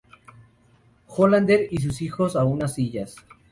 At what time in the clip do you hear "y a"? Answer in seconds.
1.69-1.81